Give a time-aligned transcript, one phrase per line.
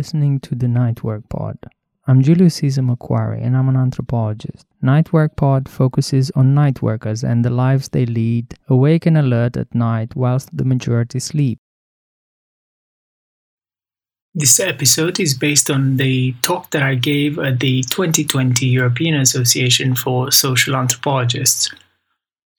[0.00, 1.58] listening to the Nightwork Pod.
[2.06, 4.64] I'm Julius Caesar Macquarie and I'm an anthropologist.
[4.82, 9.74] Nightwork Pod focuses on night workers and the lives they lead, awake and alert at
[9.74, 11.58] night whilst the majority sleep.
[14.34, 19.94] This episode is based on the talk that I gave at the 2020 European Association
[19.94, 21.68] for Social Anthropologists.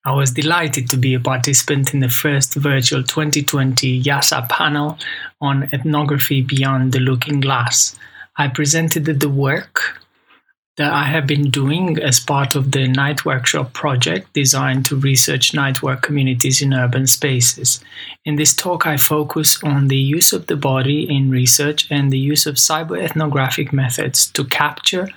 [0.03, 4.97] I was delighted to be a participant in the first virtual 2020 EASA panel
[5.39, 7.95] on ethnography beyond the looking glass.
[8.35, 10.01] I presented the work
[10.77, 15.53] that I have been doing as part of the Night Workshop project designed to research
[15.53, 17.79] night work communities in urban spaces.
[18.25, 22.17] In this talk, I focus on the use of the body in research and the
[22.17, 25.09] use of cyber-ethnographic methods to capture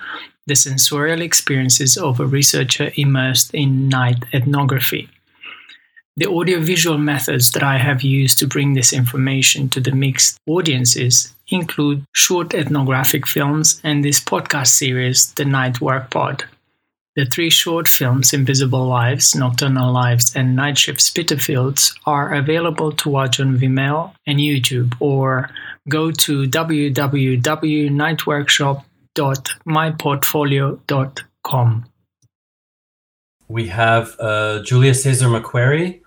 [0.47, 5.09] the sensorial experiences of a researcher immersed in night ethnography.
[6.17, 11.34] The audiovisual methods that I have used to bring this information to the mixed audiences
[11.48, 16.45] include short ethnographic films and this podcast series, The Night Work Pod.
[17.17, 23.09] The three short films, Invisible Lives, Nocturnal Lives, and Night Shift Spitalfields, are available to
[23.09, 25.50] watch on Vimeo and YouTube, or
[25.89, 28.84] go to www.nightworkshop.com
[29.15, 31.84] www.myportfolio.com.
[33.48, 36.03] We have uh, Julius Caesar Macquarie.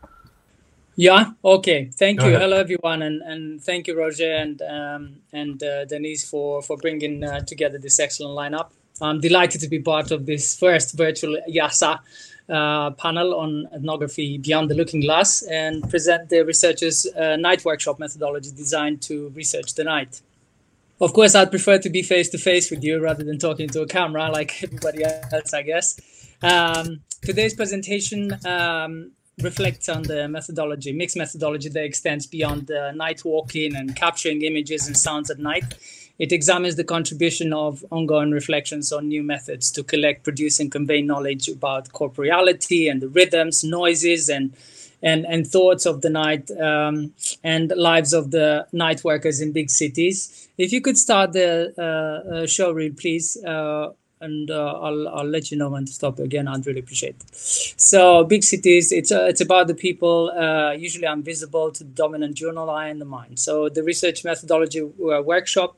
[0.96, 1.32] Yeah.
[1.46, 1.92] Okay.
[1.94, 2.32] Thank Go you.
[2.32, 2.42] Ahead.
[2.42, 7.24] Hello, everyone, and, and thank you, Roger and um, and uh, Denise for for bringing
[7.24, 8.72] uh, together this excellent lineup.
[9.00, 12.00] I'm delighted to be part of this first virtual EASA
[12.50, 18.00] uh, panel on ethnography beyond the looking glass and present the researchers' uh, night workshop
[18.00, 20.22] methodology designed to research the night.
[21.00, 23.82] Of course, I'd prefer to be face to face with you rather than talking to
[23.82, 26.00] a camera like everybody else, I guess.
[26.42, 33.24] Um, today's presentation um, reflects on the methodology, mixed methodology that extends beyond uh, night
[33.24, 35.76] walking and capturing images and sounds at night.
[36.18, 41.04] It examines the contribution of ongoing reflections on new methods to collect, produce, and convey
[41.04, 44.52] knowledge about corporeality and the rhythms, noises, and
[45.02, 47.14] and and thoughts of the night um,
[47.44, 50.50] and lives of the night workers in big cities.
[50.58, 55.26] If you could start the uh, uh, show reel, please, uh, and uh, I'll I'll
[55.26, 56.48] let you know when to stop again.
[56.48, 57.36] I'd really appreciate it.
[57.36, 62.36] So big cities, it's uh, it's about the people uh, usually invisible to the dominant
[62.36, 63.40] journal eye and the mind.
[63.40, 65.78] So the research methodology workshop,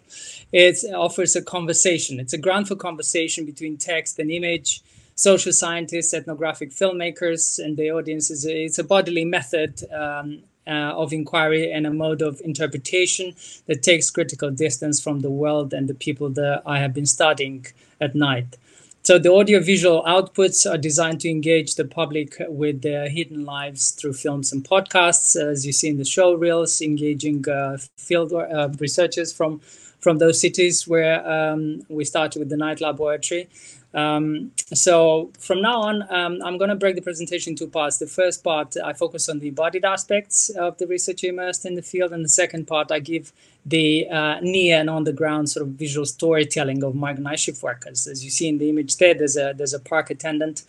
[0.54, 2.20] it offers a conversation.
[2.20, 4.82] It's a ground for conversation between text and image
[5.20, 10.94] social scientists, ethnographic filmmakers, and the audience is a, it's a bodily method um, uh,
[10.96, 13.36] of inquiry and a mode of interpretation
[13.66, 17.66] that takes critical distance from the world and the people that I have been studying
[18.00, 18.58] at night.
[19.04, 24.14] So the audiovisual outputs are designed to engage the public with their hidden lives through
[24.14, 29.34] films and podcasts, as you see in the show reels, engaging uh, field uh, researchers
[29.34, 29.60] from
[30.00, 33.50] from those cities where um, we started with the night laboratory.
[33.94, 37.98] Um, so from now on, um, I'm going to break the presentation into parts.
[37.98, 41.82] The first part, I focus on the embodied aspects of the research immersed in the
[41.82, 42.12] field.
[42.12, 43.34] And the second part, I give
[43.66, 48.08] the uh, near and on the ground sort of visual storytelling of migrant shift workers.
[48.08, 50.64] As you see in the image there, there's a, there's a park attendant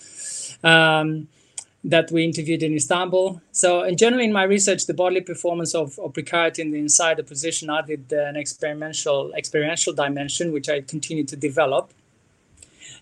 [0.65, 1.29] um,
[1.85, 3.41] that we interviewed in Istanbul.
[3.53, 7.23] So, in general, in my research, the bodily performance of, of precarity in the insider
[7.23, 11.93] position added an experimental experiential dimension, which I continue to develop.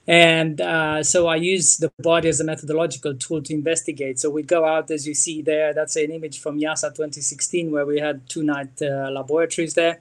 [0.09, 4.19] And uh, so I use the body as a methodological tool to investigate.
[4.19, 7.85] So we go out, as you see there, that's an image from EASA 2016, where
[7.85, 10.01] we had two night uh, laboratories there.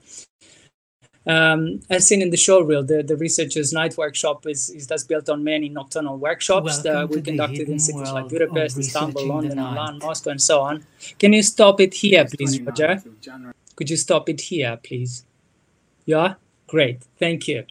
[1.26, 5.04] Um, as seen in the show reel, the, the researchers' night workshop is, is that's
[5.04, 10.00] built on many nocturnal workshops that we conducted in cities like Budapest, Istanbul, London, Milan,
[10.02, 10.86] Moscow, and so on.
[11.20, 13.04] Can you stop it here, please, Roger?
[13.76, 15.26] Could you stop it here, please?
[16.06, 16.36] Yeah,
[16.66, 17.04] great.
[17.20, 17.66] Thank you.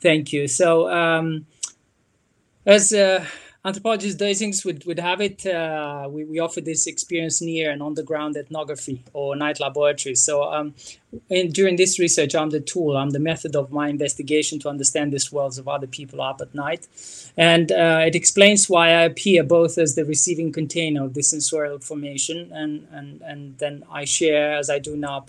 [0.00, 0.46] Thank you.
[0.46, 1.46] So, um,
[2.66, 3.24] as uh,
[3.64, 7.94] anthropologists things would, would have it, uh, we, we offer this experience near and on
[7.94, 10.20] the ground ethnography or night laboratories.
[10.20, 10.74] So um,
[11.28, 15.12] in, during this research, I'm the tool, I'm the method of my investigation to understand
[15.12, 16.86] these worlds of other people up at night.
[17.36, 21.74] And uh, it explains why I appear both as the receiving container of this sensorial
[21.74, 25.24] information and, and, and then I share, as I do now,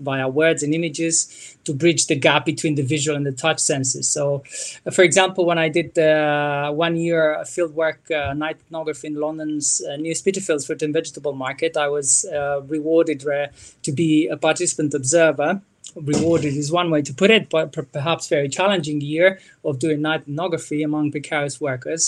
[0.00, 4.08] via words and images to bridge the gap between the visual and the touch senses.
[4.08, 4.42] So,
[4.86, 9.82] uh, for example, when I did the one year fieldwork uh, night ethnography in London's
[9.82, 13.48] uh, New Spitalfields fruit and vegetable market, I was uh, rewarded uh,
[13.82, 15.50] to be a participant observer.
[15.96, 17.64] Rewarded is one way to put it, but
[17.96, 19.28] perhaps very challenging year
[19.64, 22.02] of doing night ethnography among precarious workers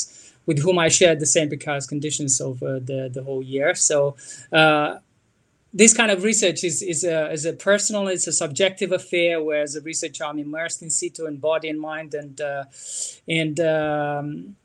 [0.47, 3.75] with whom I shared the same precarious conditions over the, the whole year.
[3.75, 4.17] So,
[4.53, 4.99] uh,
[5.75, 9.43] this kind of research is is a is a personal, it's a subjective affair.
[9.43, 12.65] Whereas the researcher I'm immersed in situ in body and mind, and uh,
[13.27, 14.57] and um,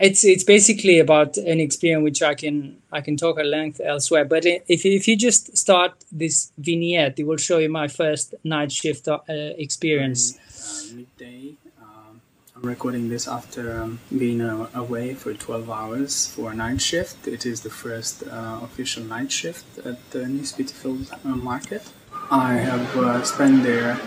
[0.00, 4.24] it's it's basically about an experience which I can I can talk at length elsewhere.
[4.24, 8.72] But if if you just start this vignette, it will show you my first night
[8.72, 10.38] shift uh, experience.
[10.38, 11.54] Uh, midday.
[11.82, 12.22] Um,
[12.56, 17.28] I'm recording this after um, being uh, away for 12 hours for a night shift.
[17.28, 21.82] It is the first uh, official night shift at the New Spitalfields uh, Market.
[22.30, 23.98] I have uh, spent there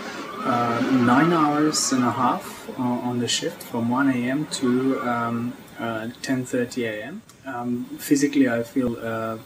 [0.44, 4.46] nine hours and a half on the shift from 1 a.m.
[4.46, 7.22] to um, 10:30 uh, a.m.
[7.46, 9.38] Um, physically, I feel uh,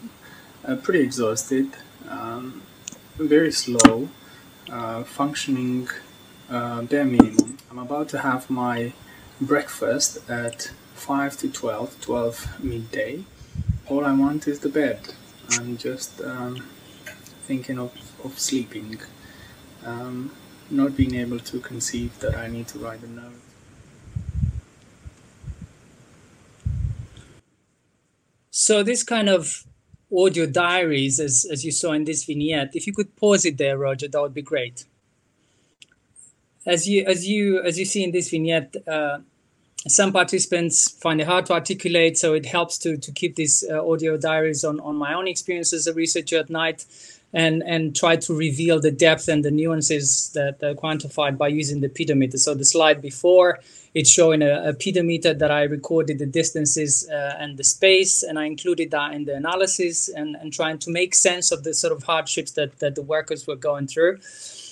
[0.67, 1.67] uh, pretty exhausted,
[2.07, 2.61] um,
[3.17, 4.09] very slow,
[5.05, 5.89] functioning
[6.49, 7.57] bare minimum.
[7.71, 8.93] I'm about to have my
[9.41, 13.23] breakfast at 5 to 12, 12 midday.
[13.87, 14.99] All I want is the bed.
[15.51, 16.67] I'm just um,
[17.43, 17.91] thinking of,
[18.23, 18.99] of sleeping,
[19.85, 20.31] um,
[20.69, 23.48] not being able to conceive that I need to write a note.
[28.59, 29.63] So this kind of
[30.13, 33.77] audio diaries, as, as you saw in this vignette, if you could pause it there,
[33.77, 34.83] Roger, that would be great.
[36.65, 39.19] As you as you as you see in this vignette, uh,
[39.87, 43.81] some participants find it hard to articulate, so it helps to to keep these uh,
[43.89, 46.85] audio diaries on on my own experience as a researcher at night,
[47.33, 51.81] and and try to reveal the depth and the nuances that are quantified by using
[51.81, 52.37] the pedometer.
[52.37, 53.59] So the slide before
[53.93, 58.37] it's showing a, a pedometer that I recorded the distances uh, and the space, and
[58.37, 61.93] I included that in the analysis and, and trying to make sense of the sort
[61.93, 64.19] of hardships that, that the workers were going through.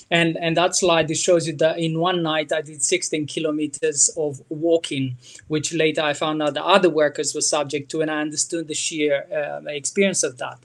[0.09, 4.09] And, and that slide it shows you that in one night I did 16 kilometers
[4.17, 5.17] of walking,
[5.47, 8.73] which later I found out the other workers were subject to, and I understood the
[8.73, 10.59] sheer uh, experience of that.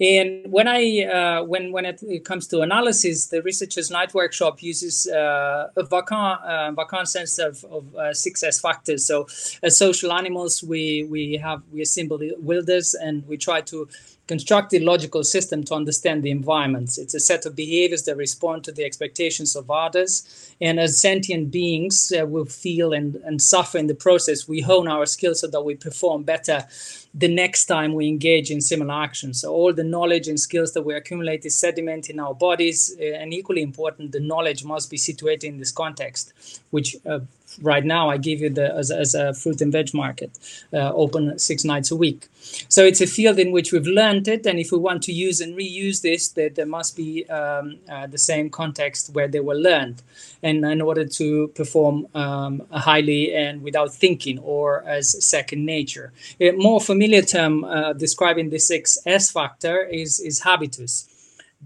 [0.00, 4.62] And when I uh, when when it, it, comes to analysis, the researchers night workshop
[4.62, 9.04] uses uh, a Wacquant uh, sense of, of uh, six factors.
[9.04, 9.26] So
[9.62, 13.88] as social animals, we we have we assemble the wilders and we try to
[14.26, 16.98] constructed logical system to understand the environments.
[16.98, 20.54] It's a set of behaviors that respond to the expectations of others.
[20.60, 25.06] And as sentient beings uh, feel and, and suffer in the process, we hone our
[25.06, 26.66] skills so that we perform better
[27.14, 29.40] the next time we engage in similar actions.
[29.40, 33.04] So all the knowledge and skills that we accumulate is sediment in our bodies, uh,
[33.04, 37.20] and equally important, the knowledge must be situated in this context, which uh,
[37.62, 40.38] right now I give you the as, as a fruit and veg market,
[40.72, 42.28] uh, open six nights a week.
[42.68, 45.40] So it's a field in which we've learned it, and if we want to use
[45.40, 49.54] and reuse this, that there must be um, uh, the same context where they were
[49.54, 50.02] learned,
[50.42, 56.12] and in order to perform um, highly and without thinking or as second nature.
[56.40, 61.08] A more familiar term uh, describing the six S factor is is habitus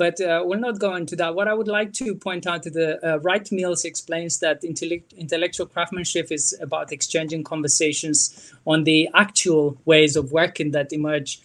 [0.01, 1.35] but uh, we'll not go into that.
[1.35, 5.13] What I would like to point out to the uh, Wright Mills explains that intellect-
[5.13, 11.39] intellectual craftsmanship is about exchanging conversations on the actual ways of working that emerge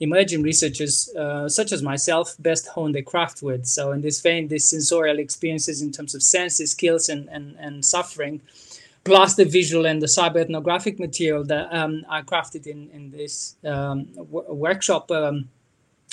[0.00, 3.64] emerging researchers uh, such as myself best hone their craft with.
[3.64, 7.84] So in this vein, these sensorial experiences in terms of senses, skills, and and, and
[7.84, 8.40] suffering,
[9.04, 14.06] plus the visual and the cyber-ethnographic material that um, I crafted in in this um,
[14.16, 15.12] w- workshop.
[15.12, 15.48] Um,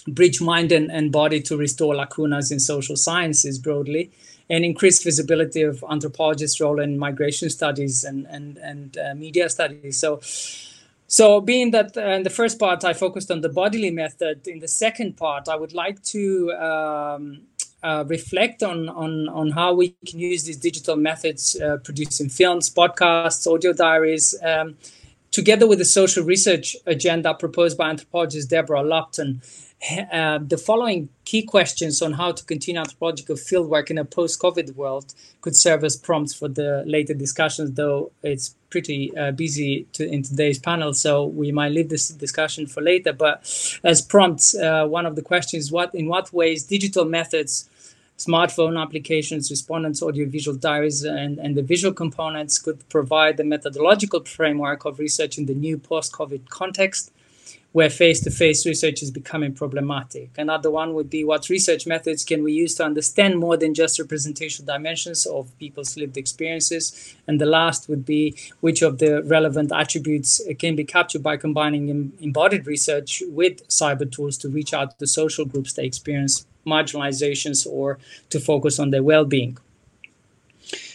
[0.08, 4.12] bridge mind and, and body to restore lacunas in social sciences broadly
[4.50, 9.98] and increase visibility of anthropologists' role in migration studies and and and uh, media studies.
[9.98, 10.20] So,
[11.08, 14.60] so being that uh, in the first part I focused on the bodily method, in
[14.60, 17.42] the second part I would like to um,
[17.84, 22.70] uh, reflect on, on on how we can use these digital methods, uh, producing films,
[22.74, 24.36] podcasts, audio diaries.
[24.42, 24.78] Um,
[25.32, 29.42] together with the social research agenda proposed by anthropologist Deborah Lupton,
[30.12, 35.14] uh, the following key questions on how to continue anthropological fieldwork in a post-COVID world
[35.42, 40.24] could serve as prompts for the later discussions, though it's pretty uh, busy to, in
[40.24, 43.14] today's panel, so we might leave this discussion for later.
[43.14, 43.40] But
[43.84, 47.70] as prompts, uh, one of the questions: what in what ways digital methods
[48.18, 54.86] smartphone applications, respondents, audiovisual diaries, and, and the visual components could provide the methodological framework
[54.86, 57.12] of research in the new post COVID context
[57.74, 60.32] where face-to-face research is becoming problematic.
[60.38, 64.00] Another one would be what research methods can we use to understand more than just
[64.00, 67.16] representational dimensions of people's lived experiences.
[67.28, 72.14] And the last would be which of the relevant attributes can be captured by combining
[72.20, 77.66] embodied research with cyber tools to reach out to the social groups they experience marginalizations
[77.66, 77.98] or
[78.30, 79.58] to focus on their well-being.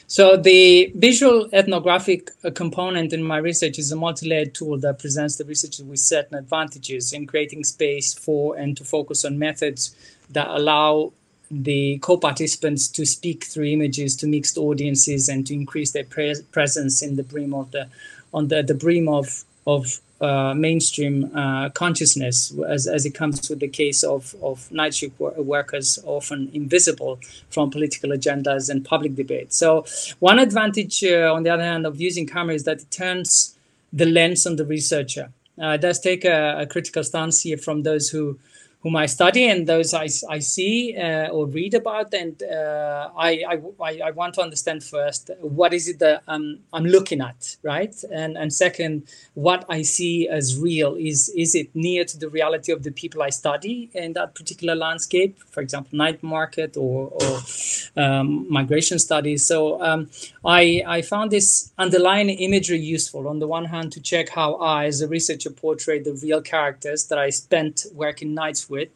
[0.07, 5.37] So the visual ethnographic uh, component in my research is a multi-layered tool that presents
[5.37, 9.97] the researchers with certain advantages in creating space for and to focus on methods
[10.29, 11.12] that allow
[11.50, 17.00] the co-participants to speak through images to mixed audiences and to increase their pre- presence
[17.00, 17.88] in the brim of the
[18.35, 23.61] on the, the brim of of uh, mainstream uh, consciousness as, as it comes with
[23.61, 27.19] the case of, of night shift workers often invisible
[27.50, 29.52] from political agendas and public debate.
[29.52, 29.85] So
[30.21, 33.59] one advantage, uh, on the other hand, of using camera is that it turns
[33.93, 35.33] the lens on the researcher.
[35.61, 38.38] Uh, it does take a, a critical stance here from those who
[38.83, 42.12] whom I study and those I, I see uh, or read about.
[42.15, 43.45] And uh, I,
[43.81, 47.95] I, I want to understand first what is it that I'm, I'm looking at, right?
[48.12, 52.73] And, and second, what I see as real is, is it near to the reality
[52.73, 58.03] of the people I study in that particular landscape, for example, night market or, or
[58.03, 59.47] um, migration studies.
[59.47, 60.11] So um,
[60.45, 64.87] I, I found this underlying imagery useful on the one hand to check how I,
[64.87, 68.93] as a researcher, portray the real characters that I spent working nights with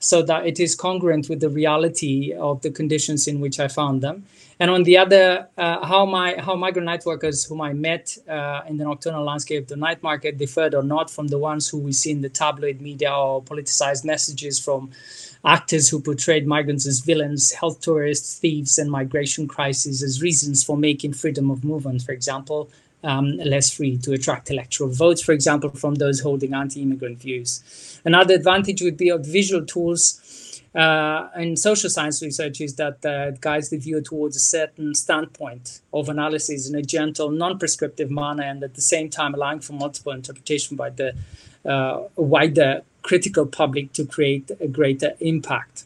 [0.00, 4.02] so that it is congruent with the reality of the conditions in which I found
[4.02, 4.24] them.
[4.58, 8.62] And on the other, uh, how my how migrant night workers whom I met uh,
[8.66, 11.92] in the nocturnal landscape, the night market, differed or not from the ones who we
[11.92, 14.90] see in the tabloid media or politicized messages from
[15.44, 20.76] actors who portrayed migrants as villains, health tourists, thieves, and migration crises as reasons for
[20.76, 22.68] making freedom of movement, for example,
[23.02, 28.00] um, less free to attract electoral votes, for example, from those holding anti immigrant views.
[28.04, 30.62] Another advantage would be of visual tools.
[30.72, 35.80] Uh, in social science research is that uh, guides the viewer towards a certain standpoint
[35.92, 40.12] of analysis in a gentle, non-prescriptive manner, and at the same time allowing for multiple
[40.12, 41.12] interpretation by the
[41.64, 45.84] uh, wider critical public to create a greater impact.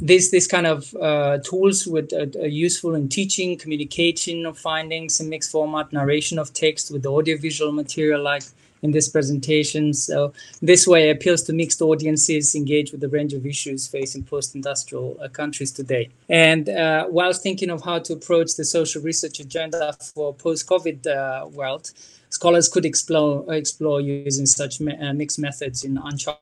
[0.00, 5.20] This this kind of uh, tools would uh, are useful in teaching, communication of findings
[5.20, 8.42] in mixed format, narration of text with audiovisual material like
[8.82, 9.94] in this presentation.
[9.94, 15.18] So this way appeals to mixed audiences engaged with a range of issues facing post-industrial
[15.22, 16.10] uh, countries today.
[16.28, 21.46] And uh, whilst thinking of how to approach the social research agenda for post-COVID uh,
[21.48, 21.92] world,
[22.30, 26.41] scholars could explore explore using such me- uh, mixed methods in uncharted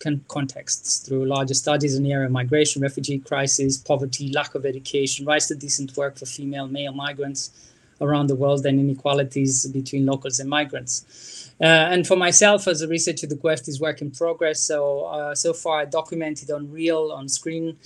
[0.00, 4.64] con- contexts through larger studies in the area of migration, refugee crisis, poverty, lack of
[4.64, 7.50] education, rights to decent work for female, male migrants
[8.00, 11.50] around the world, and inequalities between locals and migrants.
[11.60, 14.60] Uh, and for myself, as a researcher, the quest is work in progress.
[14.60, 17.76] So, uh, so far, I documented on real, on screen,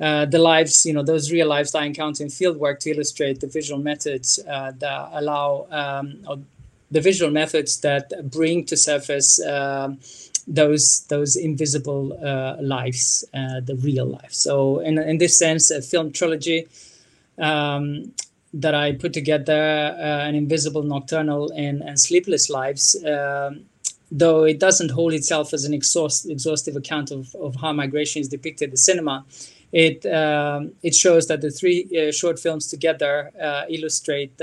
[0.00, 3.48] uh, the lives, you know, those real lives I encounter in fieldwork to illustrate the
[3.48, 6.46] visual methods uh, that allow, um,
[6.90, 9.98] the visual methods that bring to surface um,
[10.48, 14.32] those those invisible uh, lives, uh, the real life.
[14.32, 16.66] So in in this sense, a film trilogy
[17.38, 18.12] um,
[18.54, 22.96] that I put together, uh, an invisible, nocturnal, and, and sleepless lives.
[23.04, 23.66] Um,
[24.10, 28.28] though it doesn't hold itself as an exhaust, exhaustive account of, of how migration is
[28.28, 29.24] depicted in cinema,
[29.70, 34.40] it um, it shows that the three uh, short films together uh, illustrate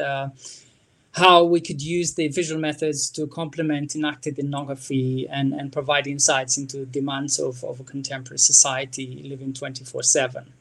[1.16, 6.58] how we could use the visual methods to complement enacted ethnography and, and provide insights
[6.58, 10.52] into demands of, of a contemporary society living 24 7.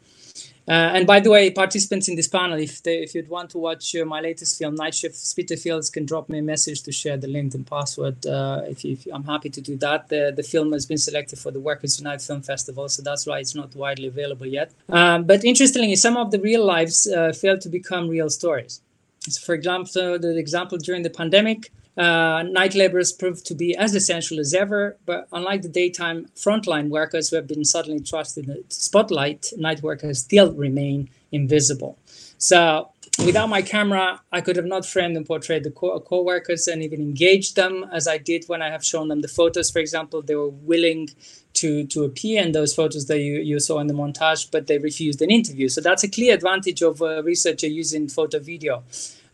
[0.66, 3.58] Uh, and by the way, participants in this panel, if they, if you'd want to
[3.58, 7.18] watch uh, my latest film, Night Shift Spitalfields, can drop me a message to share
[7.18, 8.24] the link and password.
[8.24, 10.08] Uh, if, you, if, I'm happy to do that.
[10.08, 13.40] The, the film has been selected for the Workers Unite Film Festival, so that's why
[13.40, 14.72] it's not widely available yet.
[14.88, 18.80] Um, but interestingly, some of the real lives uh, failed to become real stories.
[19.28, 23.94] So for example, the example during the pandemic, uh, night laborers proved to be as
[23.94, 28.46] essential as ever, but unlike the daytime frontline workers who have been suddenly thrust in
[28.46, 31.96] the spotlight, night workers still remain invisible.
[32.38, 36.82] So without my camera, I could have not framed and portrayed the co- workers and
[36.82, 39.70] even engaged them as I did when I have shown them the photos.
[39.70, 41.10] For example, they were willing
[41.54, 44.78] to to appear in those photos that you, you saw in the montage, but they
[44.78, 45.68] refused an interview.
[45.68, 48.82] So that's a clear advantage of a researcher using photo video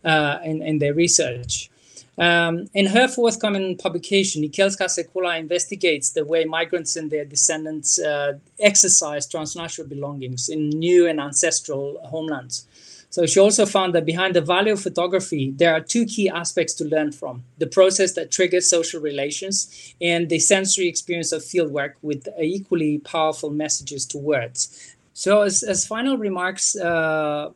[0.03, 1.69] uh, in, in their research.
[2.17, 9.25] Um, in her forthcoming publication, Nikielska-Sekula investigates the way migrants and their descendants uh, exercise
[9.25, 12.67] transnational belongings in new and ancestral homelands.
[13.11, 16.73] So she also found that behind the value of photography, there are two key aspects
[16.75, 21.95] to learn from the process that triggers social relations and the sensory experience of fieldwork
[22.01, 24.95] with equally powerful messages to words.
[25.13, 27.51] So, as, as final remarks, uh,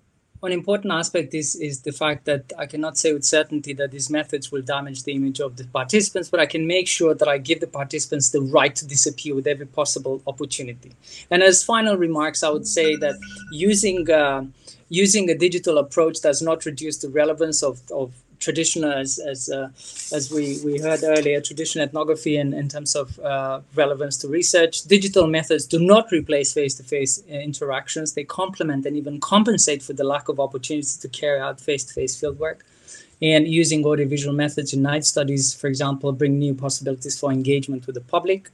[0.45, 4.09] one important aspect is is the fact that I cannot say with certainty that these
[4.17, 7.37] methods will damage the image of the participants, but I can make sure that I
[7.49, 10.91] give the participants the right to disappear with every possible opportunity.
[11.31, 13.15] And as final remarks, I would say that
[13.67, 14.41] using uh,
[15.03, 18.07] using a digital approach does not reduce the relevance of, of
[18.39, 19.69] traditional, as as uh,
[20.15, 24.83] as we we heard earlier, traditional ethnography in, in terms of uh, relevance to research.
[24.83, 28.13] Digital methods do not replace face-to-face uh, interactions.
[28.13, 32.61] They complement and even compensate for the lack of opportunities to carry out face-to-face fieldwork.
[33.21, 37.95] And using audiovisual methods in night studies, for example, bring new possibilities for engagement with
[37.95, 38.49] the public.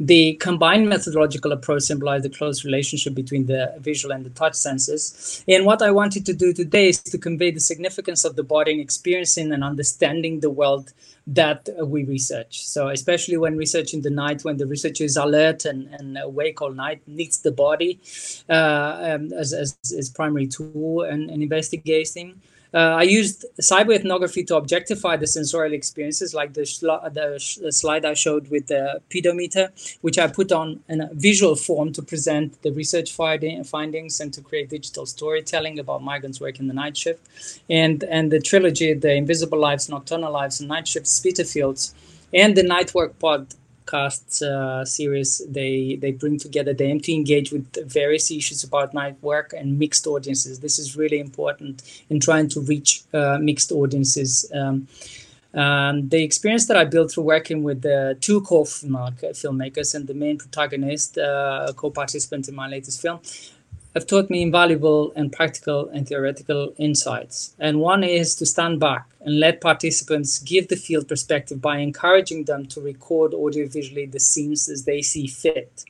[0.00, 5.42] The combined methodological approach symbolizes the close relationship between the visual and the touch senses.
[5.48, 8.72] And what I wanted to do today is to convey the significance of the body
[8.72, 10.92] in experiencing and understanding the world
[11.26, 12.66] that we research.
[12.66, 16.72] So, especially when researching the night, when the researcher is alert and, and awake all
[16.72, 18.00] night, needs the body
[18.48, 22.40] uh, um, as, as, as primary tool and, and investigating.
[22.74, 28.04] Uh, I used cyberethnography to objectify the sensorial experiences, like the, the, sh- the, slide
[28.04, 29.70] I showed with the pedometer,
[30.02, 34.42] which I put on in a visual form to present the research findings and to
[34.42, 37.60] create digital storytelling about migrants working the night shift.
[37.70, 41.94] And, and the trilogy, The Invisible Lives, Nocturnal Lives, and Night Shift Spitalfields,
[42.34, 43.54] and the Night Work Pod
[43.88, 48.94] podcast uh, series, they they bring together they aim to engage with various issues about
[48.94, 50.60] night work and mixed audiences.
[50.60, 54.50] This is really important in trying to reach uh, mixed audiences.
[54.54, 54.88] Um,
[55.54, 60.36] um, the experience that I built through working with the two co-filmmakers and the main
[60.36, 63.20] protagonist, uh, co-participant in my latest film,
[63.94, 67.54] have taught me invaluable and practical and theoretical insights.
[67.58, 72.44] And one is to stand back and let participants give the field perspective by encouraging
[72.44, 75.84] them to record audiovisually the scenes as they see fit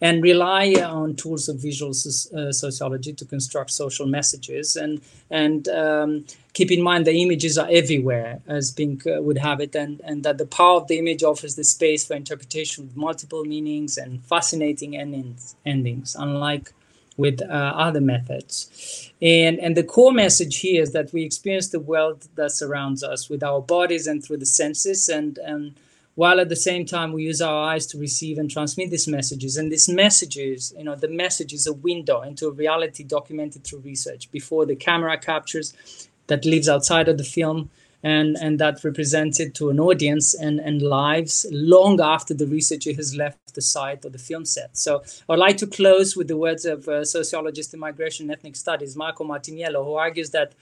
[0.00, 4.74] and rely on tools of visual uh, sociology to construct social messages.
[4.74, 6.24] And and um,
[6.54, 10.24] keep in mind the images are everywhere as Pink uh, would have it and, and
[10.24, 14.24] that the power of the image offers the space for interpretation with multiple meanings and
[14.24, 16.72] fascinating endings, endings unlike
[17.16, 19.10] with uh, other methods.
[19.20, 23.28] And, and the core message here is that we experience the world that surrounds us
[23.28, 25.74] with our bodies and through the senses, and, and
[26.14, 29.56] while at the same time we use our eyes to receive and transmit these messages.
[29.56, 33.80] And these messages, you know, the message is a window into a reality documented through
[33.80, 37.70] research before the camera captures that lives outside of the film
[38.02, 43.14] and and that represented to an audience and and lives long after the researcher has
[43.14, 44.76] left the site or the film set.
[44.76, 48.56] So I'd like to close with the words of uh, sociologist in migration and ethnic
[48.56, 50.54] studies Marco Martiniello, who argues that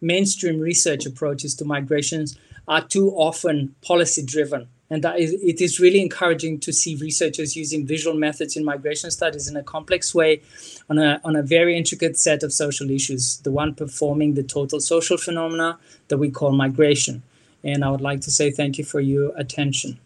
[0.00, 5.80] mainstream research approaches to migrations are too often policy driven and that is, it is
[5.80, 10.40] really encouraging to see researchers using visual methods in migration studies in a complex way
[10.88, 14.78] on a, on a very intricate set of social issues, the one performing the total
[14.78, 17.22] social phenomena that we call migration.
[17.64, 19.98] And I would like to say thank you for your attention.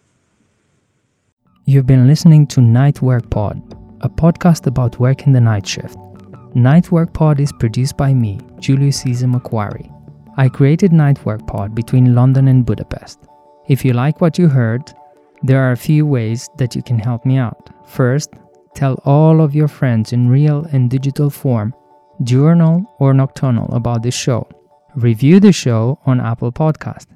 [1.67, 3.61] You've been listening to Night Work Pod,
[4.01, 5.97] a podcast about work in the night shift.
[6.55, 9.91] Night Work Pod is produced by me, Julius Caesar Macquarie.
[10.39, 13.19] I created Night Work Pod between London and Budapest.
[13.71, 14.93] If you like what you heard,
[15.45, 17.71] there are a few ways that you can help me out.
[17.87, 18.31] First,
[18.75, 21.73] tell all of your friends in real and digital form,
[22.25, 24.49] diurnal or nocturnal, about this show.
[24.97, 27.07] Review the show on Apple Podcast